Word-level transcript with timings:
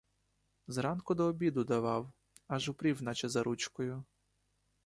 З 0.77 0.77
ранку 0.77 1.13
до 1.15 1.25
обіду 1.25 1.63
давав, 1.63 2.11
аж 2.47 2.69
упрів, 2.69 3.03
наче 3.03 3.29
за 3.29 3.43
ручкою. 3.43 4.03